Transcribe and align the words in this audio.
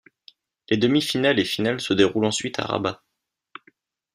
Les 0.69 0.77
demi-finales 0.77 1.37
et 1.37 1.45
finale 1.45 1.79
se 1.79 1.93
déroulent 1.93 2.25
ensuite 2.25 2.57
à 2.57 2.63
Rabat. 2.63 3.03